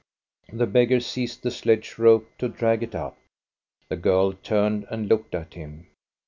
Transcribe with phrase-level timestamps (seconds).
[0.51, 3.19] The beggar seized the sled rope to drag it up.
[3.87, 5.89] The girl turned and looked at him.